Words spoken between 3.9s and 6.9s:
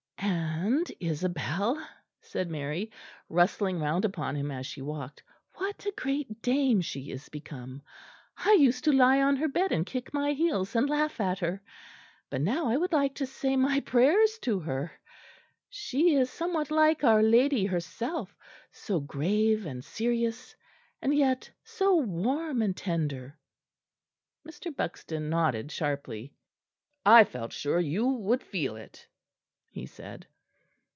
upon him as she walked. "What a great dame